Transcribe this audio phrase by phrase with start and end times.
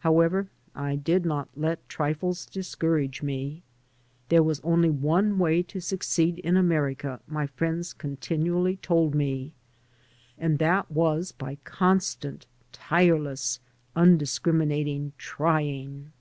[0.00, 3.62] However, I did not let trifles discourage me.
[4.28, 9.54] There was only one way to succeed in America, my friends continually told me,
[10.36, 13.58] and that was by constant, tireless,
[13.96, 16.12] undiscriminating trying.